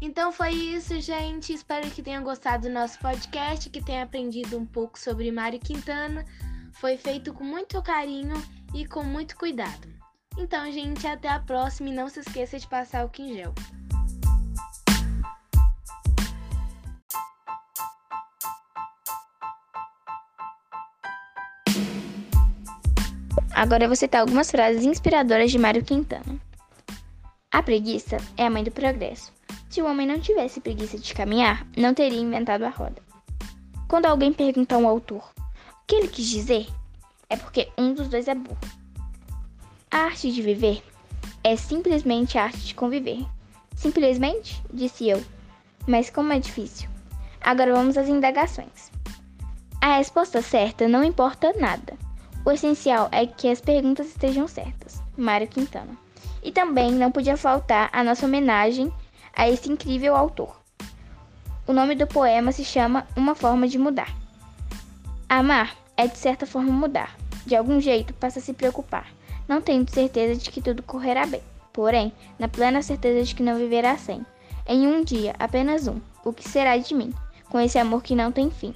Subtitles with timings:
[0.00, 1.52] Então foi isso, gente.
[1.52, 6.24] Espero que tenham gostado do nosso podcast, que tenham aprendido um pouco sobre Mário Quintana.
[6.72, 8.34] Foi feito com muito carinho
[8.74, 9.88] e com muito cuidado.
[10.38, 13.52] Então, gente, até a próxima e não se esqueça de passar o quingel.
[23.52, 26.40] Agora eu vou citar algumas frases inspiradoras de Mário Quintana.
[27.50, 29.39] A preguiça é a mãe do progresso.
[29.70, 33.00] Se o homem não tivesse preguiça de caminhar, não teria inventado a roda.
[33.86, 36.66] Quando alguém pergunta ao autor o que ele quis dizer,
[37.28, 38.58] é porque um dos dois é burro.
[39.88, 40.82] A arte de viver
[41.44, 43.24] é simplesmente a arte de conviver.
[43.76, 45.22] Simplesmente, disse eu.
[45.86, 46.90] Mas como é difícil.
[47.40, 48.90] Agora vamos às indagações.
[49.80, 51.96] A resposta certa não importa nada.
[52.44, 55.00] O essencial é que as perguntas estejam certas.
[55.16, 55.96] Mário Quintana.
[56.42, 58.92] E também não podia faltar a nossa homenagem
[59.40, 60.54] a esse incrível autor.
[61.66, 64.14] O nome do poema se chama Uma Forma de Mudar.
[65.26, 67.16] Amar é de certa forma mudar.
[67.46, 69.10] De algum jeito passa a se preocupar,
[69.48, 71.40] não tendo certeza de que tudo correrá bem.
[71.72, 74.26] Porém, na plena certeza de que não viverá sem.
[74.66, 76.02] Em um dia, apenas um.
[76.22, 77.10] O que será de mim,
[77.48, 78.74] com esse amor que não tem fim?